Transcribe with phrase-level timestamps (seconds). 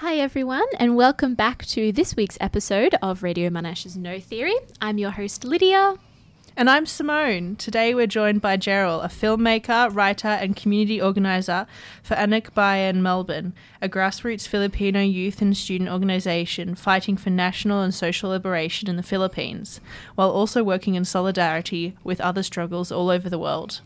[0.00, 4.54] Hi, everyone, and welcome back to this week's episode of Radio Monash's No Theory.
[4.78, 5.94] I'm your host, Lydia.
[6.54, 7.56] And I'm Simone.
[7.56, 11.66] Today we're joined by Gerald, a filmmaker, writer, and community organiser
[12.02, 17.94] for Anak Bayan Melbourne, a grassroots Filipino youth and student organisation fighting for national and
[17.94, 19.80] social liberation in the Philippines,
[20.14, 23.80] while also working in solidarity with other struggles all over the world.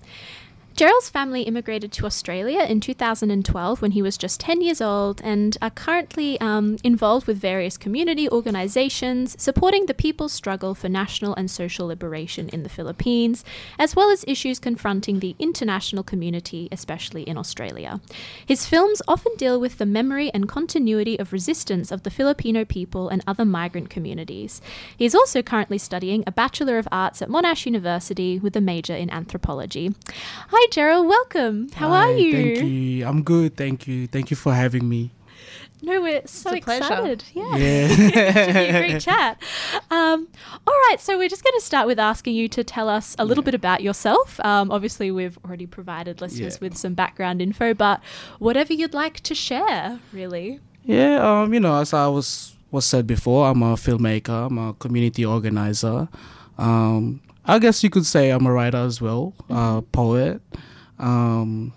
[0.76, 5.58] Gerald's family immigrated to Australia in 2012 when he was just 10 years old and
[5.60, 11.50] are currently um, involved with various community organizations supporting the people's struggle for national and
[11.50, 13.44] social liberation in the Philippines,
[13.78, 18.00] as well as issues confronting the international community, especially in Australia.
[18.46, 23.10] His films often deal with the memory and continuity of resistance of the Filipino people
[23.10, 24.62] and other migrant communities.
[24.96, 28.94] He is also currently studying a Bachelor of Arts at Monash University with a major
[28.94, 29.94] in anthropology.
[30.48, 31.06] Hi, Gerald.
[31.08, 31.68] Welcome.
[31.74, 32.56] How Hi, are you?
[32.56, 33.06] Thank you.
[33.06, 33.56] I'm good.
[33.56, 34.06] Thank you.
[34.06, 35.10] Thank you for having me.
[35.82, 36.84] No, we're so a pleasure.
[36.84, 37.24] excited.
[37.32, 37.56] Yeah.
[37.56, 37.86] Yeah.
[37.88, 39.42] it should be a great chat.
[39.90, 40.28] Um,
[40.66, 43.24] all right, so we're just going to start with asking you to tell us a
[43.24, 43.46] little Yeah.
[43.46, 44.38] bit about yourself.
[44.40, 46.68] Um, obviously, we've already provided listeners Yeah.
[46.68, 48.02] with some background info, but
[48.38, 50.60] whatever you'd like to share, really.
[50.84, 51.16] Yeah.
[51.42, 51.54] Um.
[51.54, 54.46] You know, as I was was said before, I'm a filmmaker.
[54.48, 56.08] I'm a community organizer.
[56.58, 57.22] Um.
[57.44, 60.40] I guess you could say I'm a writer as well, uh, poet,
[60.98, 61.72] um,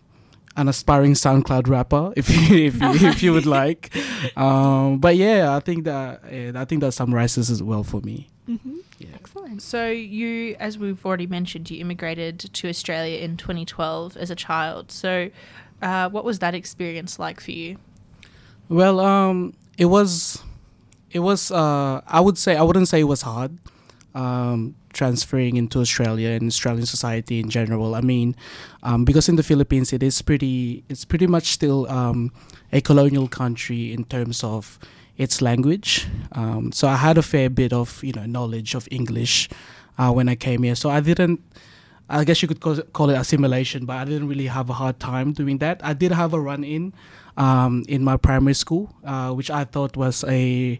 [0.55, 3.95] an aspiring SoundCloud rapper, if you if you, if you would like.
[4.37, 4.99] Um.
[4.99, 8.29] But yeah, I think that uh, I think that summarizes as well for me.
[8.47, 8.77] Mm-hmm.
[8.99, 9.09] Yeah.
[9.15, 9.61] Excellent.
[9.61, 14.91] So, you, as we've already mentioned, you immigrated to Australia in 2012 as a child.
[14.91, 15.29] So,
[15.81, 17.77] uh, what was that experience like for you?
[18.69, 20.41] Well, um, it was,
[21.11, 21.51] it was.
[21.51, 23.57] Uh, I would say I wouldn't say it was hard.
[24.15, 27.95] Um, transferring into Australia and Australian society in general.
[27.95, 28.35] I mean,
[28.83, 30.83] um, because in the Philippines it is pretty.
[30.89, 32.31] It's pretty much still um,
[32.71, 34.79] a colonial country in terms of
[35.17, 36.07] its language.
[36.31, 39.49] Um, so I had a fair bit of you know knowledge of English
[39.97, 40.75] uh, when I came here.
[40.75, 41.41] So I didn't.
[42.09, 45.31] I guess you could call it, assimilation, but I didn't really have a hard time
[45.31, 45.79] doing that.
[45.83, 46.93] I did have a run in
[47.37, 50.79] um, in my primary school, uh, which I thought was a,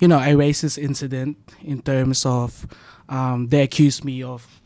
[0.00, 2.66] you know, a racist incident in terms of
[3.08, 4.60] um, they accused me of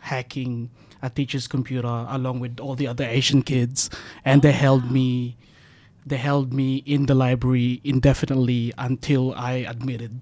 [0.00, 0.70] hacking
[1.02, 3.90] a teacher's computer along with all the other Asian kids,
[4.24, 5.36] and they held me,
[6.04, 10.20] they held me in the library indefinitely until I admitted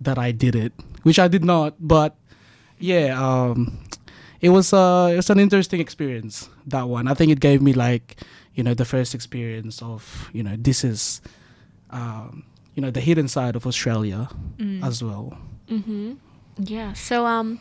[0.00, 0.72] that I did it,
[1.02, 1.74] which I did not.
[1.78, 2.16] But
[2.78, 3.78] yeah, um,
[4.40, 6.48] it was uh, it was an interesting experience.
[6.66, 8.16] That one, I think it gave me like
[8.54, 11.20] you know the first experience of you know this is
[11.90, 14.28] um, you know the hidden side of Australia
[14.82, 15.36] as well.
[15.68, 16.14] Mm-hmm.
[16.58, 16.92] Yeah.
[16.92, 17.60] So, um,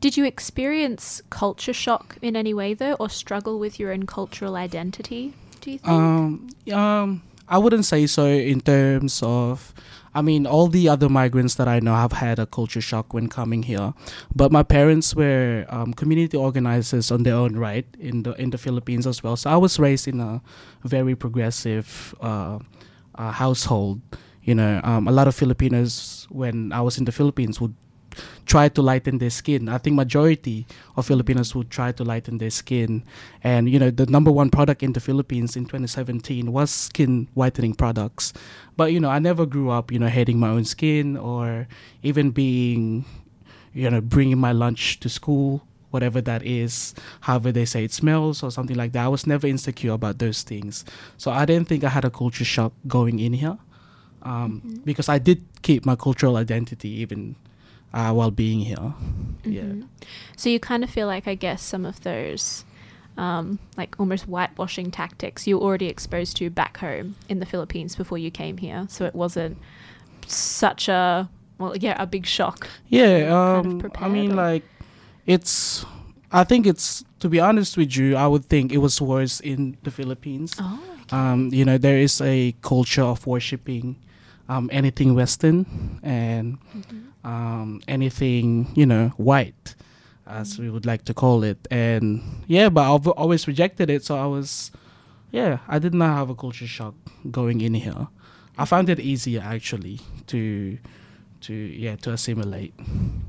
[0.00, 4.56] did you experience culture shock in any way, though, or struggle with your own cultural
[4.56, 5.32] identity?
[5.60, 5.88] Do you think?
[5.88, 9.72] Um, um, I wouldn't say so in terms of.
[10.16, 13.28] I mean, all the other migrants that I know have had a culture shock when
[13.28, 13.94] coming here,
[14.32, 18.58] but my parents were um, community organizers on their own right in the in the
[18.58, 19.34] Philippines as well.
[19.34, 20.40] So I was raised in a
[20.84, 22.60] very progressive uh,
[23.16, 24.02] uh, household.
[24.44, 27.74] You know, um, a lot of Filipinos when I was in the Philippines would
[28.46, 29.68] try to lighten their skin.
[29.68, 30.66] I think majority
[30.96, 33.02] of Filipinos would try to lighten their skin,
[33.42, 37.74] and you know the number one product in the Philippines in 2017 was skin whitening
[37.74, 38.32] products.
[38.76, 41.68] But you know I never grew up you know hating my own skin or
[42.02, 43.04] even being
[43.74, 48.42] you know bringing my lunch to school whatever that is however they say it smells
[48.42, 50.84] or something like that i was never insecure about those things
[51.16, 53.58] so i didn't think i had a culture shock going in here
[54.22, 57.36] um, because i did keep my cultural identity even
[57.94, 58.92] uh, while being here
[59.44, 59.88] yeah Mhm.
[60.36, 62.64] So you kind of feel like, I guess, some of those,
[63.16, 67.94] um, like almost whitewashing tactics you were already exposed to back home in the Philippines
[67.96, 68.86] before you came here.
[68.88, 69.56] So it wasn't
[70.26, 71.28] such a
[71.58, 72.66] well, yeah, a big shock.
[72.88, 74.64] Yeah, kind of um, I mean, or- like,
[75.26, 75.84] it's.
[76.32, 78.16] I think it's to be honest with you.
[78.16, 80.52] I would think it was worse in the Philippines.
[80.58, 80.80] Oh,
[81.12, 83.96] Um, you know, there is a culture of worshiping
[84.48, 85.66] um, anything Western
[86.02, 87.26] and Mm-hmm.
[87.30, 89.74] um, anything you know white,
[90.26, 91.66] as we would like to call it.
[91.70, 94.04] And yeah, but I've always rejected it.
[94.04, 94.70] So I was,
[95.30, 96.94] yeah, I did not have a culture shock
[97.30, 98.08] going in here.
[98.58, 100.78] I found it easier actually to,
[101.42, 102.74] to yeah, to assimilate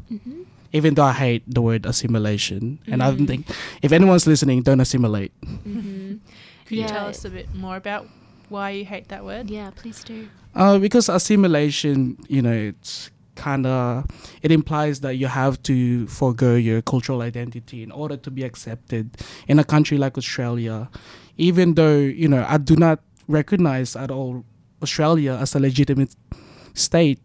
[0.10, 2.80] hmm even though I hate the word assimilation.
[2.88, 3.28] And I don't Mm.
[3.28, 3.48] think
[3.82, 5.32] if anyone's listening, don't assimilate.
[5.64, 6.16] hmm
[6.66, 8.10] Could you tell us a bit more about
[8.56, 9.50] why you hate that word?
[9.50, 10.28] Yeah, please do.
[10.56, 14.06] Uh, because assimilation, you know, it's kind of
[14.42, 19.18] it implies that you have to forego your cultural identity in order to be accepted
[19.48, 20.90] in a country like Australia.
[21.38, 24.46] Even though you know, I do not recognize at all
[24.82, 26.16] Australia as a legitimate
[26.74, 27.20] state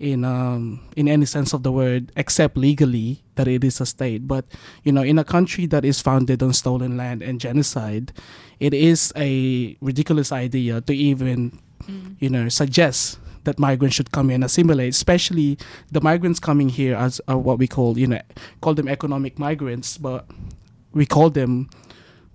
[0.00, 4.26] in um, in any sense of the word, except legally that it is a state.
[4.28, 4.44] But
[4.84, 8.12] you know, in a country that is founded on stolen land and genocide,
[8.60, 11.58] it is a ridiculous idea to even
[11.88, 12.16] Mm.
[12.18, 15.56] you know suggest that migrants should come here and assimilate, especially
[15.90, 18.20] the migrants coming here as uh, what we call you know
[18.60, 20.26] call them economic migrants, but
[20.92, 21.70] we call them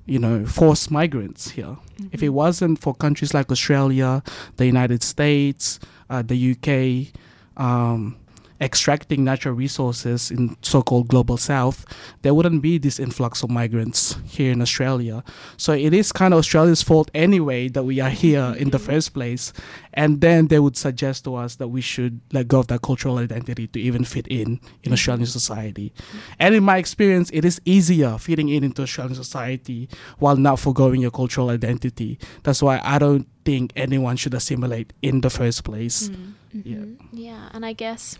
[0.07, 1.77] you know forced migrants here.
[2.11, 4.23] If it wasn't for countries like Australia,
[4.55, 5.79] the United States,
[6.09, 7.13] uh, the UK,
[7.57, 8.17] um,
[8.63, 11.85] extracting natural resources in so-called global south,
[12.21, 15.23] there wouldn't be this influx of migrants here in Australia.
[15.57, 19.13] So it is kind of Australia's fault anyway that we are here in the first
[19.13, 19.51] place.
[19.93, 23.17] And then they would suggest to us that we should let go of that cultural
[23.17, 25.93] identity to even fit in in Australian society.
[26.39, 29.89] And in my experience, it is easier fitting in into Australian society
[30.19, 32.17] while not foregoing your cultural identity.
[32.43, 36.07] That's why I don't think anyone should assimilate in the first place.
[36.07, 36.33] Mm.
[36.53, 36.75] Yeah.
[36.77, 36.97] Mhm.
[37.11, 38.17] Yeah, and I guess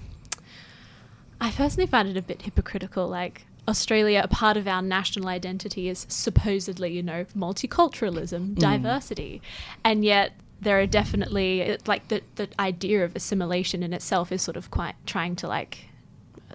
[1.40, 3.08] I personally find it a bit hypocritical.
[3.08, 8.60] Like Australia, a part of our national identity is supposedly, you know, multiculturalism, Mm.
[8.60, 9.42] diversity,
[9.84, 14.58] and yet there are definitely like the the idea of assimilation in itself is sort
[14.58, 15.90] of quite trying to like,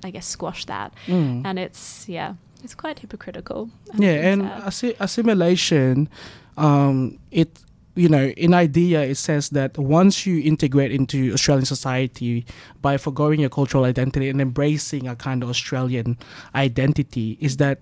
[0.03, 1.43] I guess, squash that, Mm.
[1.45, 2.35] and it's yeah,
[2.65, 3.71] it's quite hypocritical.
[3.99, 6.09] yeah and assi- assimilation
[6.57, 7.61] um it
[7.99, 12.47] you know in idea it says that once you integrate into australian society
[12.81, 16.17] by foregoing your cultural identity and embracing a kind of australian
[16.55, 17.81] identity is that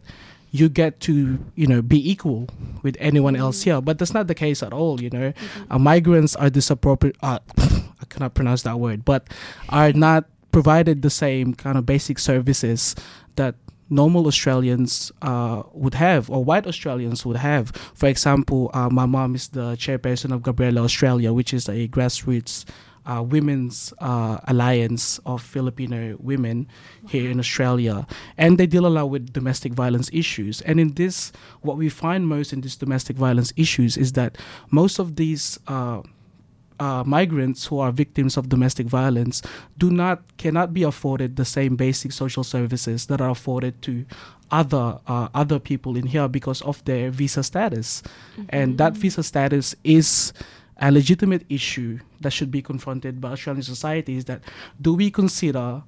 [0.57, 2.49] you get to you know be equal
[2.83, 3.81] with anyone else here.
[3.81, 5.33] But that's not the case at all you know.
[5.71, 9.29] Uh, migrants are disappropriate uh, i cannot pronounce that word but
[9.69, 12.95] are not provided the same kind of basic services
[13.37, 13.55] that
[13.89, 17.71] normal Australians uh, would have or white Australians would have.
[17.95, 22.65] For example, uh, my mom is the chairperson of Gabriela Australia, which is a grassroots
[23.07, 26.67] uh, women's uh, alliance of Filipino women
[27.09, 28.07] here in Australia.
[28.37, 30.61] And they deal a lot with domestic violence issues.
[30.63, 34.37] And in this, what we find most in these domestic violence issues is that
[34.71, 35.59] most of these
[36.79, 39.43] uh, migrants who are victims of domestic violence
[39.79, 44.05] do not cannot be afforded the same basic social services that are afforded to
[44.51, 48.03] other uh, other people in here because of their visa status,
[48.49, 50.33] and that visa status is
[50.79, 54.17] a legitimate issue that should be confronted by Australian society.
[54.17, 54.43] Is that
[54.81, 55.83] do we consider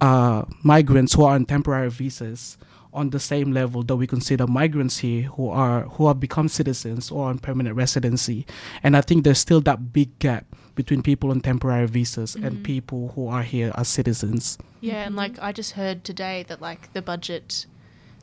[0.00, 2.56] uh, migrants who are on temporary visas
[2.92, 7.10] on the same level that we consider migrants here who are who have become citizens
[7.10, 8.46] or on permanent residency
[8.82, 10.44] and i think there's still that big gap
[10.74, 12.62] between people on temporary visas and Mhm.
[12.62, 15.18] people who are here as citizens Yeah, and Mhm.
[15.18, 17.66] like I just heard today that like the budget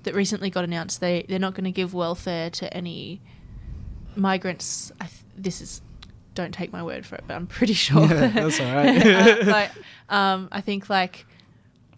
[0.03, 3.19] that recently got announced, they they're not going to give welfare to any
[4.15, 4.91] migrants.
[5.01, 5.81] I th- this is
[6.33, 8.01] don't take my word for it, but I'm pretty sure.
[8.07, 9.05] Yeah, that's all right.
[9.05, 9.71] uh, like,
[10.09, 11.25] um, I think like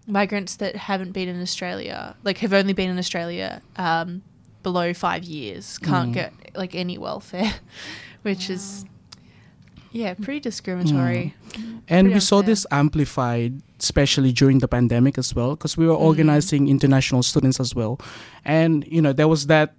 [0.08, 4.22] migrants that haven't been in Australia, like have only been in Australia um,
[4.64, 6.14] below five years, can't Mm.
[6.14, 7.54] get like any welfare,
[8.24, 8.86] which is
[9.92, 11.34] yeah pretty discriminatory.
[11.88, 15.96] and Pretty we saw this amplified especially during the pandemic as well because we were
[15.96, 16.02] Mm.
[16.12, 18.00] organizing international students as well
[18.44, 19.74] and you know there was that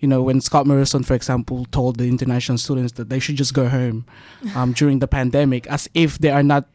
[0.00, 3.54] you know when scott morrison for example told the international students that they should just
[3.54, 4.04] go home
[4.56, 6.66] um, during the pandemic as if they are not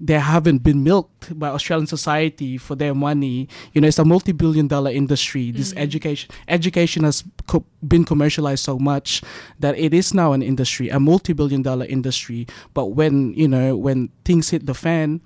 [0.00, 3.48] they haven't been milked by Australian society for their money.
[3.72, 5.50] You know, it's a multi-billion dollar industry.
[5.52, 5.78] This Mm.
[5.78, 9.22] education education has co- been commercialized so much
[9.60, 12.46] that it is now an industry, a multi-billion dollar industry.
[12.74, 15.20] But when you know when things hit the fan,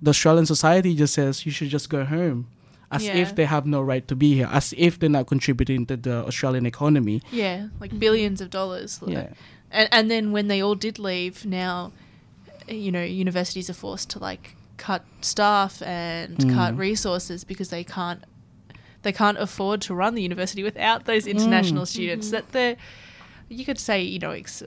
[0.00, 2.46] the Australian society just says you should just go home.
[2.92, 3.16] As Yeah.
[3.16, 6.24] if they have no right to be here, as if they're not contributing to the
[6.24, 7.20] Australian economy.
[7.32, 9.00] Yeah, like billions of dollars.
[9.04, 9.30] Yeah.
[9.72, 11.90] And and then when they all did leave, now
[12.68, 16.78] you know universities are forced to like cut staff and cut Mm.
[16.78, 18.22] resources because they can't
[19.02, 21.88] they can't afford to run the university without those international Mm.
[21.88, 22.76] students that they're
[23.48, 24.62] you could say you know ex-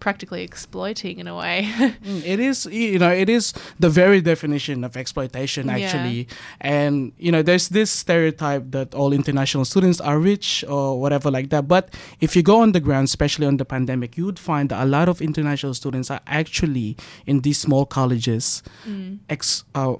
[0.00, 1.68] practically exploiting in a way.
[2.02, 5.76] Mm, It is, you know, it is the very definition of exploitation, Yeah.
[5.78, 6.26] actually.
[6.60, 11.50] And, you know, there's this stereotype that all international students are rich or whatever like
[11.50, 11.68] that.
[11.68, 14.82] But if you go on the ground, especially on the pandemic, you would find that
[14.82, 19.18] a lot of international students are actually in these small colleges, Mm.
[19.28, 19.94] ex, uh,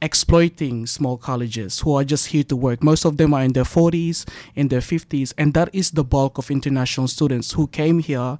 [0.00, 2.82] exploiting small colleges who are just here to work.
[2.82, 4.24] Most of them are in their 40s,
[4.54, 8.38] in their 50s, and that is the bulk of international students who came here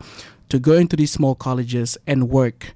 [0.49, 2.75] to go into these small colleges and work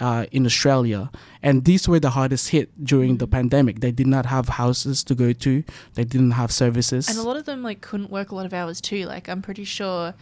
[0.00, 1.10] uh, in Australia.
[1.42, 3.30] And these were the hardest hit during the Mm.
[3.30, 3.80] pandemic.
[3.80, 5.62] They did not have houses to go to,
[5.94, 7.08] they didn't have services.
[7.08, 9.04] And a lot of them like couldn't work a lot of hours too.
[9.06, 10.14] Like I'm pretty sure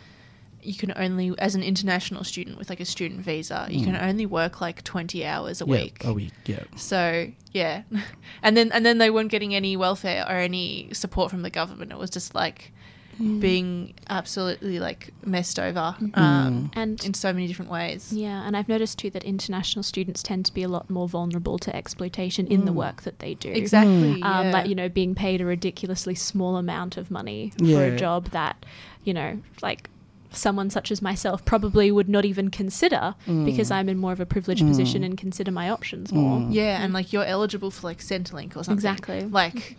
[0.63, 4.03] you can only, as an international student with like a student visa, you can Mm.
[4.09, 6.05] only work like twenty hours a yeah, week.
[6.05, 6.33] a week.
[6.47, 6.65] Yeah.
[6.77, 7.83] So yeah,
[8.43, 11.91] and then and then they weren't getting any welfare or any support from the government.
[11.93, 12.73] It was just like
[13.21, 13.41] Mm.
[13.41, 16.17] being absolutely like messed over Mhm.
[16.17, 18.11] um, and in so many different ways.
[18.11, 21.59] yeah, and I've noticed too that international students tend to be a lot more vulnerable
[21.59, 22.77] to exploitation in the Mm.
[22.77, 23.51] work that they do.
[23.51, 24.13] Exactly.
[24.23, 24.51] Um, yeah.
[24.53, 28.65] Like you know, being paid a ridiculously small amount of money for a job that
[29.05, 29.91] you know, like
[30.37, 33.75] someone such as myself probably would not even consider because Mm.
[33.77, 34.69] I'm in more of a privileged Mm.
[34.69, 36.39] position and consider my options more.
[36.41, 36.53] Mm.
[36.55, 38.73] yeah, and like you're eligible for like Centrelink or something.
[38.75, 39.23] Exactly.
[39.23, 39.77] Like,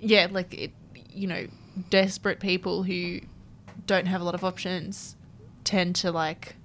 [0.00, 0.72] yeah, like it.
[1.14, 1.46] You know,
[1.90, 3.20] desperate people who
[3.86, 5.16] don't have a lot of options
[5.64, 6.56] tend to like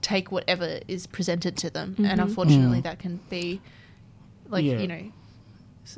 [0.00, 2.24] take whatever is presented to them, and Mhm.
[2.24, 2.84] unfortunately, Mm.
[2.84, 3.60] that can be
[4.48, 4.78] like Yeah.
[4.80, 5.10] you know, s-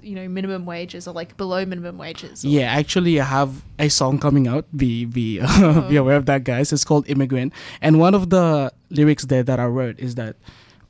[0.03, 2.45] you know, minimum wages or like below minimum wages.
[2.45, 4.65] or- Yeah, actually, I have a song coming out.
[4.77, 5.39] Be be
[5.89, 6.03] be oh.
[6.03, 6.73] aware of that, guys.
[6.73, 10.37] It's called "Immigrant," and one of the lyrics there that I wrote is that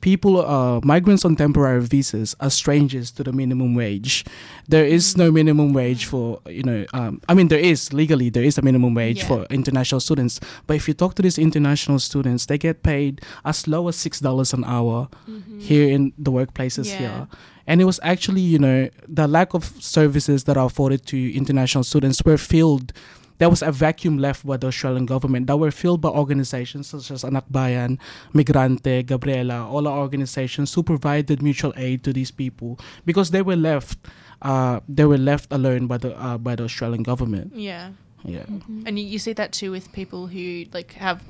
[0.01, 4.23] people, uh, migrants on temporary visas, are strangers to the minimum wage.
[4.67, 6.85] There is no minimum wage for you know.
[6.93, 9.27] Um, I mean, there is legally there is a minimum wage Yeah.
[9.27, 13.67] for international students, but if you talk to these international students, they get paid as
[13.67, 15.61] low as six dollars an hour Mhm.
[15.61, 16.97] here in the workplaces Yeah.
[16.99, 17.27] here.
[17.69, 21.83] And it was actually, you know, the lack of services that are afforded to international
[21.83, 22.93] students were filled.
[23.39, 27.11] There was a vacuum left by the Australian government that were filled by organizations such
[27.11, 27.99] as Anak Bayan,
[28.33, 33.55] Migrante, Gabriela, all our organizations who provided mutual aid to these people because they were
[33.55, 33.97] left,
[34.41, 37.53] uh, they were left alone by the uh, by the Australian government.
[37.55, 37.91] yeah.
[38.25, 38.43] Yeah.
[38.49, 38.83] Mhm.
[38.87, 41.21] And you, you see that too with people who like have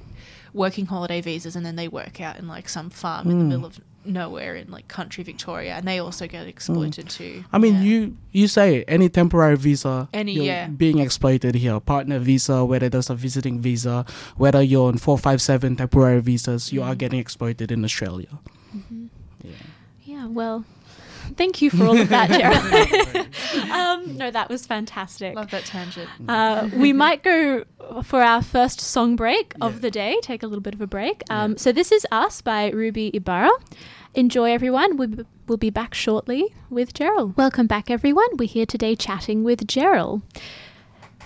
[0.54, 3.48] working holiday visas and then they work out in like some farm in the Mm.
[3.50, 7.44] middle of nowhere in like country Victoria and they also get exploited too.
[7.52, 7.82] I mean, Yeah.
[7.84, 10.68] you you say any temporary visa, Any, yeah.
[10.68, 11.80] being exploited here.
[11.80, 14.06] Partner visa, whether there's a visiting visa,
[14.38, 16.98] whether you're on four five seven temporary visas, you are Mm.
[17.00, 18.40] getting exploited in Australia.
[18.76, 19.10] Mhm.
[19.44, 19.52] Yeah.
[20.06, 20.66] Yeah, well,
[21.36, 22.30] thank you for all of that,
[23.62, 23.72] Gerald.
[23.72, 25.36] um, no, that was fantastic.
[25.36, 26.10] love that tangent.
[26.28, 27.64] Uh, we might go
[28.04, 29.80] for our first song break of Yeah.
[29.80, 31.24] the day, take a little bit of a break.
[31.30, 31.44] Yeah.
[31.44, 33.50] Um, So, this is Us by Ruby Ibarra.
[34.14, 34.98] Enjoy, everyone.
[34.98, 37.38] We'll, we'll be back shortly with Gerald.
[37.38, 38.28] Welcome back, everyone.
[38.38, 40.22] We're here today chatting with Gerald.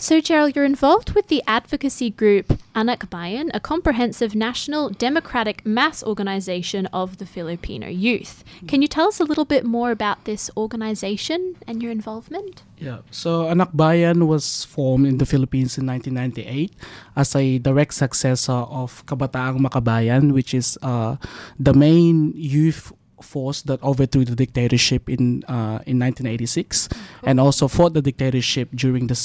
[0.02, 6.02] So, Gerald, you're involved with the advocacy group Anak Bayan, a comprehensive national democratic mass
[6.02, 8.44] organization of the Filipino youth.
[8.68, 12.64] Can you tell us a little bit more about this organization and your involvement?
[12.80, 13.06] Yeah.
[13.12, 16.74] So Anak Bayan was formed in the Philippines in 1998
[17.16, 21.18] as a direct successor of Kabataang Makabayan, which is uh,
[21.60, 22.92] the main youth
[23.22, 26.90] force that overthrew the dictatorship in uh, in 1986
[27.24, 29.16] and also fought the dictatorship during the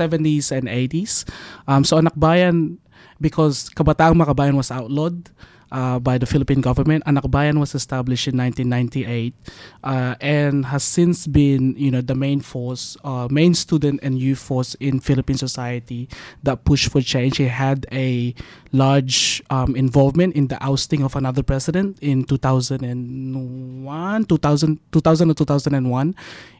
[0.00, 1.28] 70s and 80s.
[1.68, 2.78] Um, so Anak Bayan,
[3.20, 5.28] because Kabataang Makabayan was outlawed
[5.72, 9.34] uh, by the Philippine government, Anak Bayan was established in 1998
[9.84, 14.38] uh, and has since been, you know, the main force, uh, main student and youth
[14.38, 16.08] force in Philippine society
[16.42, 17.40] that pushed for change.
[17.40, 18.34] It had a
[18.72, 26.14] large um, involvement in the ousting of another president in 2001, 2000, 2000 or 2001,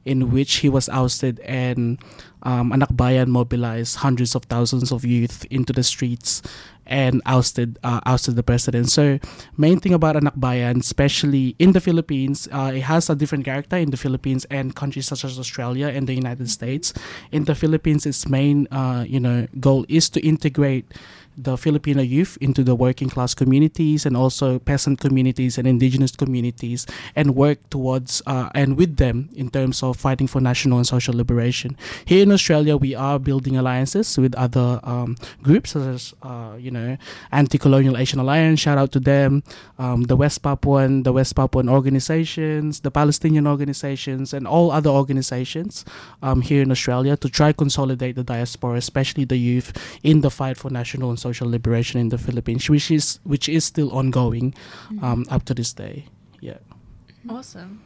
[0.05, 1.99] in which he was ousted and
[2.43, 6.43] um, Anak Bayan mobilized hundreds of thousands of youth into the streets
[6.87, 8.91] and ousted uh, ousted the president.
[8.91, 9.19] So
[9.57, 13.77] main thing about Anak Bayan, especially in the Philippines, uh, it has a different character
[13.77, 16.93] in the Philippines and countries such as Australia and the United States.
[17.31, 20.87] In the Philippines, its main uh, you know goal is to integrate
[21.43, 26.87] the Filipino youth into the working class communities and also peasant communities and indigenous communities
[27.17, 31.15] and work towards uh, and with them in terms of fighting for national and social
[31.15, 31.77] liberation.
[32.05, 36.71] Here in Australia, we are building alliances with other um, groups such as uh, you
[36.71, 36.97] know
[37.33, 38.61] Anti-Colonial Asian Alliance.
[38.61, 39.43] Shout out to them,
[39.79, 45.85] um, the West Papuan, the West Papuan organizations, the Palestinian organizations, and all other organizations
[46.23, 50.57] um, here in Australia to try consolidate the diaspora, especially the youth, in the fight
[50.57, 54.55] for national and social liberation in the Philippines, which is which is still ongoing
[55.03, 56.07] um, up to this day.
[56.41, 56.59] Yeah.
[57.29, 57.83] Awesome.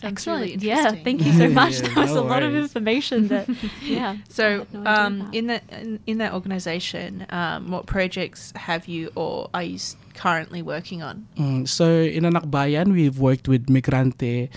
[0.00, 0.40] Sounds Excellent.
[0.42, 1.80] really yeah, thank you so much.
[1.80, 3.48] Yeah, that was no a lot of information that,
[3.82, 4.16] yeah.
[4.28, 9.50] So, no um, in that in, in that organization, um, what projects have you or
[9.52, 9.78] are you
[10.14, 11.26] currently working on?
[11.36, 14.50] Mm, so in Anak Bayan, we've worked with Migrante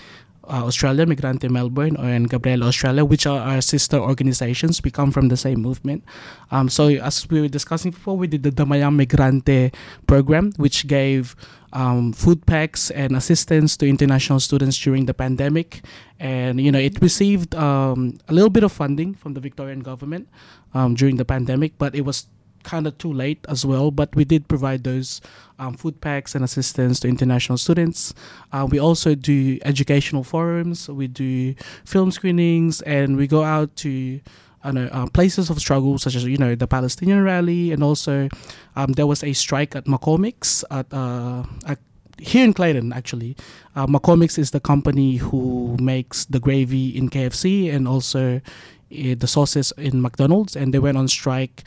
[0.44, 4.82] uh, Australia, Migrante Melbourne, and Gabriela Australia, which are our sister organizations.
[4.82, 6.04] We come from the same movement.
[6.50, 9.74] Um, so as we were discussing before, we did the Damayang Migrante
[10.06, 11.36] program, which gave
[11.72, 15.82] um, food packs and assistance to international students during the pandemic.
[16.20, 20.28] And you know, it received um, a little bit of funding from the Victorian government
[20.74, 22.26] um, during the pandemic, but it was
[22.62, 25.20] kind of too late as well, but we did provide those
[25.58, 28.14] um, food packs and assistance to international students.
[28.52, 31.54] Uh, we also do educational forums, we do
[31.84, 34.20] film screenings, and we go out to
[34.64, 38.28] I know, uh, places of struggle, such as you know the Palestinian rally, and also
[38.76, 41.78] um, there was a strike at McCormick's at, uh, at
[42.18, 43.36] here in Clayton, actually.
[43.74, 49.26] Uh, McCormick's is the company who makes the gravy in KFC and also uh, the
[49.26, 51.64] sauces in McDonald's, and they went on strike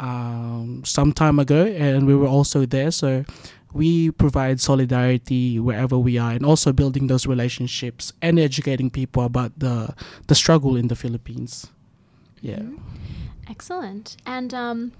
[0.00, 2.90] um, some time ago, and we were also there.
[2.90, 3.24] So
[3.72, 9.52] we provide solidarity wherever we are, and also building those relationships and educating people about
[9.58, 9.94] the
[10.26, 11.68] the struggle in the Philippines.
[12.40, 12.60] Yeah.
[12.60, 12.78] Mhm.
[13.48, 14.16] Excellent.
[14.26, 14.92] And um,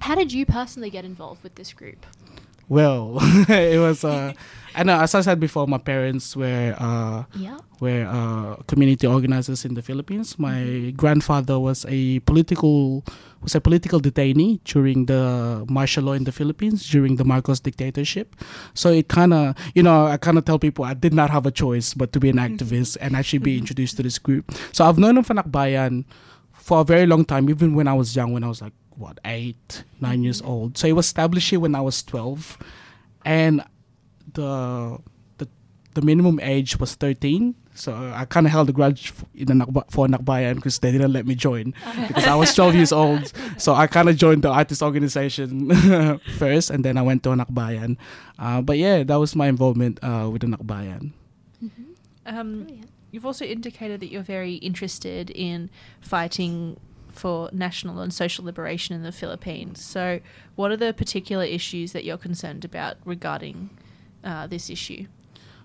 [0.00, 2.06] how did you personally get involved with this group?
[2.72, 3.18] Well,
[3.52, 4.00] it was.
[4.02, 4.32] Uh,
[4.74, 7.58] I know, as I said before, my parents were uh, Yeah.
[7.84, 10.38] were uh, community organizers in the Philippines.
[10.38, 13.04] My grandfather was a political
[13.44, 18.34] was a political detainee during the martial law in the Philippines during the Marcos dictatorship.
[18.72, 21.44] So it kind of you know I kind of tell people I did not have
[21.44, 24.48] a choice but to be an activist and actually be introduced to this group.
[24.72, 26.06] So I've known of Anakbayan
[26.56, 29.18] for a very long time, even when I was young, when I was like what
[29.24, 30.78] eight, nine years old.
[30.78, 32.58] So it was established here when I was twelve,
[33.24, 33.62] and
[34.32, 34.98] the
[35.38, 35.48] the
[35.94, 37.54] the minimum age was thirteen.
[37.74, 41.12] So I kind of held a grudge in the Nakba- for Nakbayan because they didn't
[41.12, 41.72] let me join
[42.06, 43.32] because I was 12 years old.
[43.56, 45.72] So I kind of joined the artist organization
[46.36, 47.96] first, and then I went to Nakbayan.
[48.38, 51.12] Uh, but yeah, that was my involvement uh, with the Nakbayan.
[52.26, 52.66] Um,
[53.10, 55.70] you've also indicated that you're very interested in
[56.00, 56.78] fighting
[57.12, 59.84] for national and social liberation in the Philippines.
[59.84, 60.20] So,
[60.56, 63.70] what are the particular issues that you're concerned about regarding
[64.24, 65.06] uh, this issue?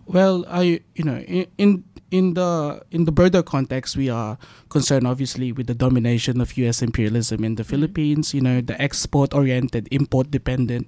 [0.05, 4.37] Well, I you know in, in in the in the broader context, we are
[4.69, 6.81] concerned obviously with the domination of U.S.
[6.81, 8.33] imperialism in the Philippines.
[8.33, 10.87] You know, the export-oriented, import-dependent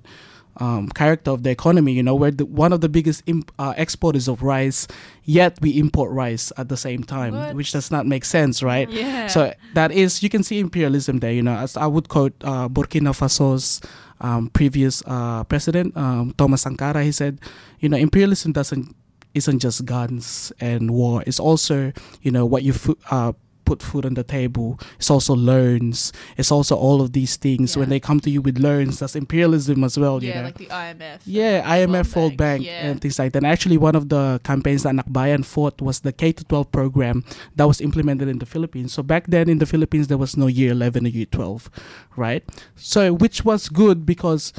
[0.60, 1.94] um, character of the economy.
[1.94, 4.88] You know, we're the, one of the biggest imp- uh, exporters of rice,
[5.24, 7.56] yet we import rice at the same time, What?
[7.56, 8.90] which does not make sense, right?
[8.90, 9.28] Yeah.
[9.28, 11.32] So that is you can see imperialism there.
[11.32, 13.82] You know, as I would quote uh, Burkina Faso's
[14.22, 17.04] um, previous uh, president um, Thomas Sankara.
[17.04, 17.40] He said,
[17.80, 18.96] you know, imperialism doesn't
[19.34, 21.24] isn't just guns and war.
[21.26, 22.74] It's also you know what you
[23.12, 23.34] uh,
[23.70, 24.80] put food on the table.
[24.98, 26.12] It's also loans.
[26.38, 27.78] It's also all of these things.
[27.78, 30.24] When they come to you with loans, that's imperialism as well.
[30.24, 30.46] you yeah, know?
[30.48, 31.20] like the IMF.
[31.24, 32.88] Yeah, IMF World Bank yeah.
[32.88, 33.44] and things like that.
[33.44, 37.24] And actually, one of the campaigns that Nakbayan fought was the K to 12 program
[37.58, 38.92] that was implemented in the Philippines.
[38.92, 41.70] So back then in the Philippines, there was no year 11 or year 12,
[42.16, 42.44] right?
[42.76, 44.52] So which was good because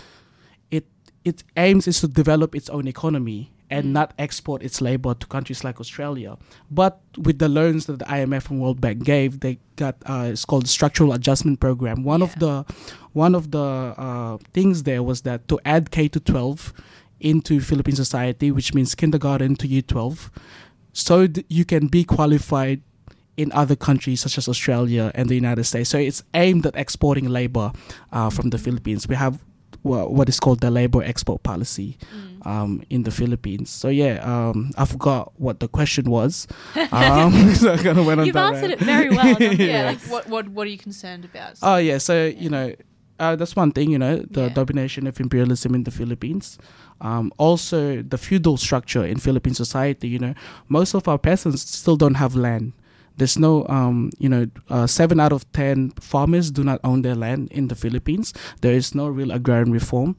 [0.71, 0.87] it
[1.25, 3.93] it aims is to develop its own economy and Mm.
[3.93, 6.37] not export its labor to countries like Australia.
[6.71, 10.45] But with the loans that the IMF and World Bank gave, they got uh, it's
[10.45, 12.03] called the Structural Adjustment Program.
[12.05, 12.65] One of the
[13.13, 16.73] one of the uh, things there was that to add K to 12
[17.21, 20.31] into Philippine society, which means kindergarten to year 12,
[20.93, 22.81] so th- you can be qualified
[23.37, 25.89] in other countries such as Australia and the United States.
[25.91, 27.73] So it's aimed at exporting labor
[28.13, 29.09] uh, from the Philippines.
[29.09, 29.39] We have
[29.83, 32.47] what is called the labor export policy Mm.
[32.47, 33.71] um, in the Philippines.
[33.71, 36.47] So yeah, um, I forgot what the question was.
[36.93, 38.83] Um, so I kind of went on You've answered rant.
[38.83, 39.37] it very well.
[39.41, 39.87] Yeah, Yeah.
[39.87, 41.57] like what what what are you concerned about?
[41.63, 42.75] Oh yeah, so you know,
[43.19, 43.91] uh, that's one thing.
[43.91, 44.49] You know, the Yeah.
[44.61, 46.59] domination of imperialism in the Philippines.
[47.01, 50.09] Um, also, the feudal structure in Philippine society.
[50.09, 50.35] You know,
[50.69, 52.73] most of our peasants still don't have land.
[53.17, 57.15] There's no, um, you know, uh, seven out of ten farmers do not own their
[57.15, 58.33] land in the Philippines.
[58.63, 60.17] There is no real agrarian reform.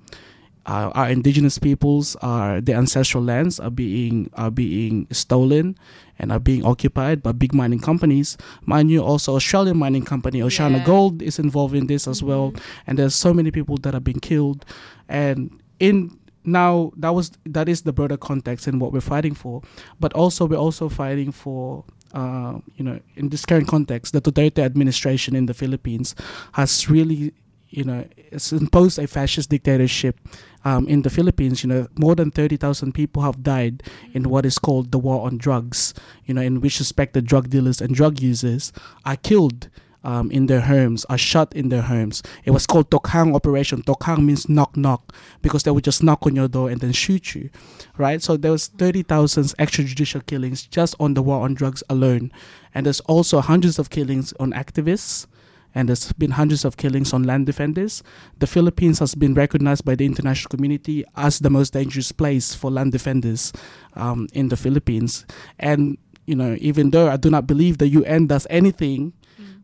[0.68, 5.76] Uh, our indigenous peoples are the ancestral lands are being are being stolen
[6.20, 8.38] and are being occupied by big mining companies.
[8.66, 10.86] Mind you, also Australian mining company Oceana Yeah.
[10.86, 12.60] Gold is involved in this as well, Mhm.
[12.86, 14.64] and there's so many people that have been killed.
[15.10, 15.50] And
[15.80, 16.12] in
[16.46, 19.62] now that was that is the broader context in what we're fighting for,
[20.00, 21.86] but also we're also fighting for.
[22.14, 26.16] Uh, you know, in this current context, the Duterte administration in the Philippines
[26.54, 27.34] has really,
[27.70, 28.06] you know,
[28.52, 30.20] imposed a fascist dictatorship
[30.66, 31.64] um, in the Philippines.
[31.64, 35.26] You know, more than thirty thousand people have died in what is called the war
[35.26, 35.94] on drugs.
[36.26, 38.74] You know, in which suspected drug dealers and drug users
[39.06, 39.70] are killed
[40.04, 42.24] um, in their homes, are shot in their homes.
[42.44, 43.84] It was called Tokhang operation.
[43.84, 47.36] Tokhang means knock knock because they would just knock on your door and then shoot
[47.36, 47.50] you,
[47.98, 48.22] right?
[48.22, 52.32] So there was thirty thousand extrajudicial killings just on the war on drugs alone,
[52.74, 55.28] and there's also hundreds of killings on activists.
[55.74, 58.04] And there's been hundreds of killings on land defenders.
[58.40, 62.70] The Philippines has been recognized by the international community as the most dangerous place for
[62.70, 63.54] land defenders
[63.94, 65.26] um, in the Philippines.
[65.58, 69.14] And you know, even though I do not believe the UN does anything.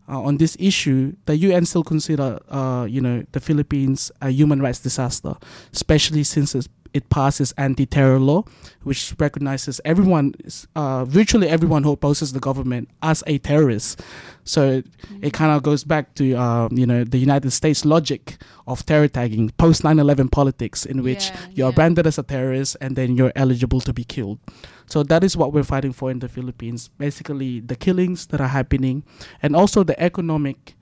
[0.10, 4.62] Uh, on this issue, the UN still consider, uh, you know, the Philippines a human
[4.62, 5.36] rights disaster,
[5.74, 8.42] especially since it's, it passes anti-terror law,
[8.84, 10.34] which recognizes everyone,
[10.76, 14.02] uh, virtually everyone who opposes the government as a terrorist.
[14.44, 15.26] So Mm-hmm.
[15.28, 19.08] it kind of goes back to, um, you know, the United States logic of terror
[19.08, 21.76] tagging, post 9/11 politics, in which Yeah, you're yeah.
[21.76, 24.40] branded as a terrorist and then you're eligible to be killed.
[24.88, 26.90] So that is what we're fighting for in the Philippines.
[26.98, 29.04] Basically, the killings that are happening,
[29.44, 30.76] and also the economic,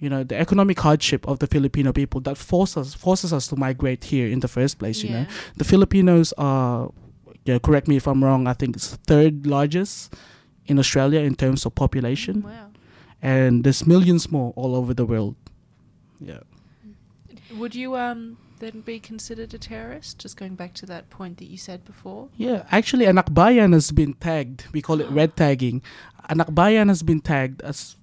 [0.00, 4.04] you know, the economic hardship of the Filipino people that forces forces us to migrate
[4.04, 5.02] here in the first place.
[5.02, 6.90] You know, the Filipinos are,
[7.44, 8.46] yeah, correct me if I'm wrong.
[8.46, 10.14] I think it's third largest
[10.66, 12.68] in Australia in terms of population, Wow.
[13.22, 15.34] and there's millions more all over the world.
[16.20, 16.40] Yeah.
[17.56, 20.18] Would you um then be considered a terrorist?
[20.18, 22.28] Just going back to that point that you said before.
[22.36, 24.66] Yeah, actually, Anakbayan has been tagged.
[24.72, 25.80] We call it red tagging.
[26.28, 27.96] Anakbayan has been tagged as,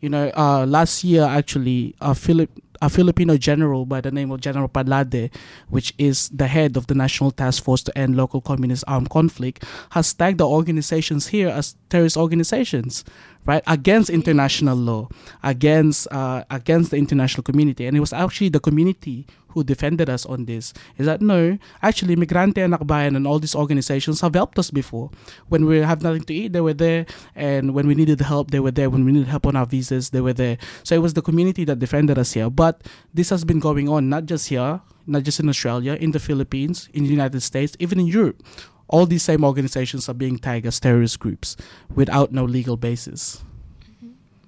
[0.00, 2.50] you know, uh, last year actually, a Philip.
[2.80, 5.32] A Filipino general by the name of General Parlade,
[5.68, 9.64] which is the head of the National Task Force to End Local Communist Armed Conflict,
[9.90, 13.02] has tagged the organizations here as terrorist organizations,
[13.48, 13.62] right?
[13.66, 15.08] Against international law,
[15.42, 20.26] against uh, against the international community, and it was actually the community who defended us
[20.26, 20.74] on this.
[20.98, 25.10] Is that no, actually, Migrante and Akbayan and all these organizations have helped us before.
[25.48, 28.60] When we have nothing to eat, they were there, and when we needed help, they
[28.60, 28.90] were there.
[28.90, 30.58] When we needed help on our visas, they were there.
[30.84, 32.50] So it was the community that defended us here.
[32.50, 32.84] But
[33.14, 36.90] this has been going on not just here, not just in Australia, in the Philippines,
[36.92, 38.44] in the United States, even in Europe.
[38.88, 41.56] All these same organizations are being tagged as terrorist groups
[41.94, 43.42] without no legal basis.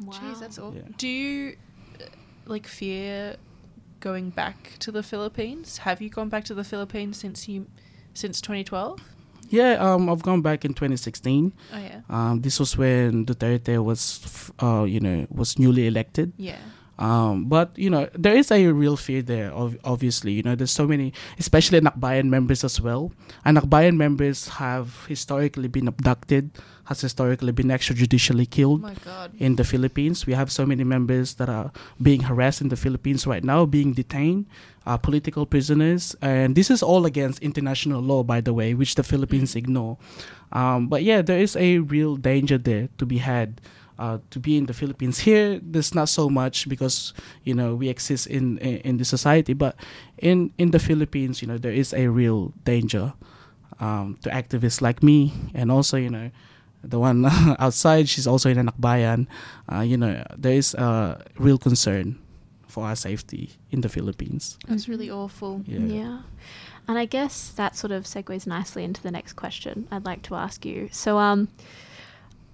[0.02, 0.12] Wow.
[0.16, 0.74] Jeez, that's all.
[0.74, 0.82] Yeah.
[0.96, 1.56] Do you
[2.00, 2.04] uh,
[2.46, 3.36] like fear
[4.00, 5.78] going back to the Philippines?
[5.78, 7.66] Have you gone back to the Philippines since you
[8.14, 8.98] since 2012?
[9.50, 11.52] Yeah, um, I've gone back in 2016.
[11.74, 12.00] Oh yeah.
[12.08, 16.32] Um, this was when Duterte was, f- uh, you know, was newly elected.
[16.36, 16.56] Yeah.
[17.00, 19.50] Um, but you know, there is a real fear there.
[19.84, 23.10] Obviously, you know, there's so many, especially Nakbayan members as well.
[23.44, 26.50] And Nakbayan members have historically been abducted,
[26.84, 29.32] has historically been extrajudicially Oh killed god.
[29.38, 30.26] in the Philippines.
[30.26, 33.94] We have so many members that are being harassed in the Philippines right now, being
[33.94, 34.44] detained,
[34.84, 39.02] uh, political prisoners, and this is all against international law, by the way, which the
[39.02, 39.96] Philippines ignore.
[40.52, 43.60] Um, but yeah, there is a real danger there to be had.
[44.00, 47.12] Uh, to be in the Philippines here, there's not so much because
[47.44, 49.76] you know we exist in, in in the society, but
[50.16, 53.12] in in the Philippines, you know there is a real danger
[53.76, 56.32] um, to activists like me, and also you know
[56.82, 57.26] the one
[57.58, 59.26] outside, she's also in Anakbayan.
[59.70, 62.18] Uh, you know, there is a real concern
[62.66, 64.58] for our safety in the Philippines.
[64.68, 65.62] That's really awful.
[65.66, 65.80] Yeah.
[65.80, 66.18] Yeah.
[66.88, 70.34] And I guess that sort of segues nicely into the next question I'd like to
[70.34, 70.88] ask you.
[70.90, 71.48] So, um,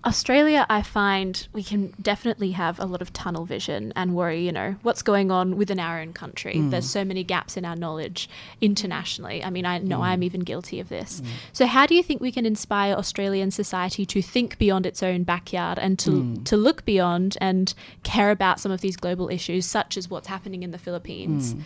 [0.06, 4.52] Australia, I find we can definitely have a lot of tunnel vision and worry, you
[4.52, 6.54] know, what's going on within our own country.
[6.54, 6.70] Mm.
[6.70, 8.28] There's so many gaps in our knowledge
[8.60, 9.42] internationally.
[9.42, 10.02] I mean, I know Mm.
[10.04, 11.22] I'm even guilty of this.
[11.52, 15.24] So, how do you think we can inspire Australian society to think beyond its own
[15.24, 16.44] backyard and to, Mm.
[16.44, 20.62] to look beyond and care about some of these global issues, such as what's happening
[20.62, 21.54] in the Philippines?
[21.54, 21.62] Mm.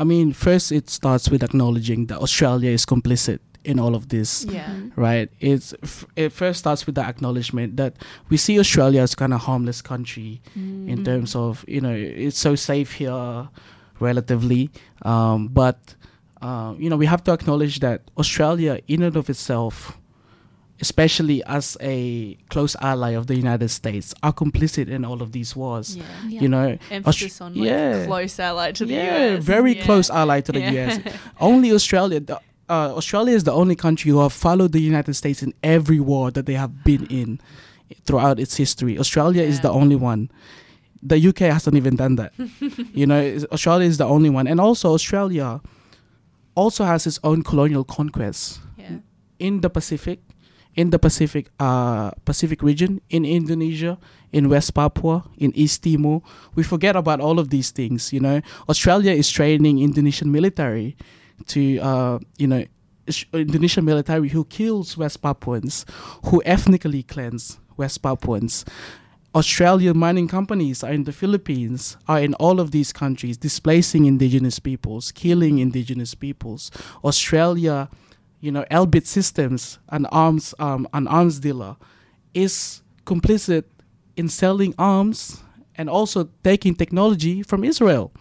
[0.00, 3.38] I mean, first it starts with acknowledging that Australia is complicit
[3.70, 4.30] in all of this.
[4.48, 4.70] Yeah.
[4.70, 4.92] Mhm.
[4.96, 5.28] Right.
[5.40, 7.92] It's f- it first starts with the acknowledgement that
[8.30, 10.88] we see Australia as kind of harmless country Mm.
[10.92, 11.94] in terms of you know
[12.26, 13.48] it's so safe here,
[14.00, 14.70] relatively.
[15.02, 15.78] Um, but
[16.46, 19.98] uh, you know we have to acknowledge that Australia, in and of itself,
[20.80, 25.56] especially as a close ally of the United States, are complicit in all of these
[25.56, 25.96] wars.
[25.96, 26.04] Yeah.
[26.28, 26.40] Yeah.
[26.42, 28.06] You know, Emphasis on like yeah.
[28.06, 29.44] close ally to the yeah, US.
[29.44, 29.84] very Yeah.
[29.86, 30.72] close ally to the Yeah.
[30.86, 30.98] US.
[31.50, 32.20] Only Australia.
[32.20, 36.00] The, uh, Australia is the only country who have followed the United States in every
[36.00, 37.40] war that they have been in
[38.04, 38.98] throughout its history.
[38.98, 40.30] Australia is the only one.
[41.02, 42.32] The UK hasn't even done that.
[42.92, 45.60] you know, Australia is the only one, and also Australia
[46.54, 48.98] also has its own colonial conquests yeah.
[49.38, 50.20] in the Pacific,
[50.74, 53.96] in the Pacific uh, Pacific region, in Indonesia,
[54.32, 56.20] in West Papua, in East Timor.
[56.56, 58.12] We forget about all of these things.
[58.12, 60.96] You know, Australia is training Indonesian military
[61.46, 62.64] to, uh, you know,
[63.32, 65.86] Indonesian military who kills West Papuans,
[66.26, 68.64] who ethnically cleanse West Papuans.
[69.34, 74.58] Australian mining companies are in the Philippines, are in all of these countries, displacing indigenous
[74.58, 76.70] peoples, killing indigenous peoples.
[77.04, 77.88] Australia,
[78.40, 81.76] you know, Elbit Systems, an arms um, an arms dealer,
[82.34, 83.64] is complicit
[84.16, 85.42] in selling arms
[85.76, 88.12] and also taking technology from Israel,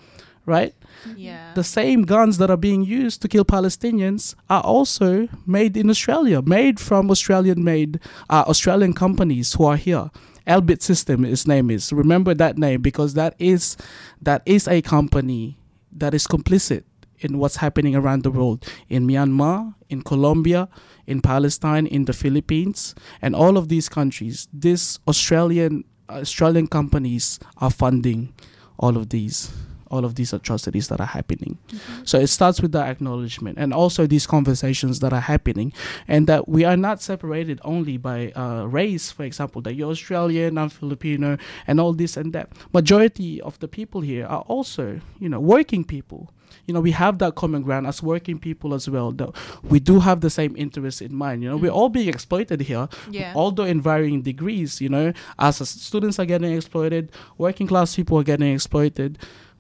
[0.46, 0.76] right?
[1.16, 1.54] Yeah.
[1.54, 6.42] The same guns that are being used to kill Palestinians are also made in Australia,
[6.42, 10.10] made from Australian made uh, Australian companies who are here.
[10.46, 11.92] Elbit System, its name is.
[11.92, 13.76] Remember that name because that is
[14.22, 15.58] that is a company
[15.92, 16.84] that is complicit
[17.20, 20.70] in what's happening around the world in Myanmar, in Colombia,
[21.06, 24.48] in Palestine, in the Philippines, and all of these countries.
[24.54, 28.34] These Australian Australian companies are funding
[28.80, 29.52] all of these
[29.92, 31.58] all of these atrocities that are happening.
[31.70, 32.04] Mm-hmm.
[32.06, 35.74] So it starts with that acknowledgement and also these conversations that are happening,
[36.08, 40.58] and that we are not separated only by uh, race, for example, that you're Australian,
[40.58, 42.52] I'm Filipino, and all this and that.
[42.74, 46.32] Majority of the people here are also, you know, working people.
[46.66, 49.12] You know, we have that common ground as working people as well.
[49.12, 49.30] That
[49.64, 51.44] we do have the same interests in mind.
[51.44, 51.76] You know, we're Mhm.
[51.76, 53.34] all being exploited here, yeah.
[53.36, 54.82] although in varying degrees.
[54.82, 59.18] You know, as as students are getting exploited, working class people are getting exploited.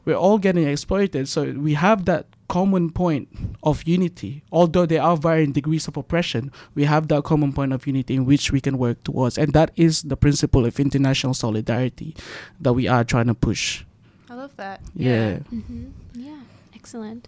[0.08, 1.28] We're all getting exploited.
[1.28, 3.28] So we have that common point
[3.62, 4.42] of unity.
[4.54, 8.24] Although there are varying degrees of oppression, we have that common point of unity in
[8.26, 12.16] which we can work towards, and that is the principle of international solidarity
[12.62, 13.84] that we are trying to push.
[14.30, 14.80] I love that.
[14.96, 15.40] Yeah.
[15.52, 16.40] hmm Yeah,
[16.74, 17.28] excellent.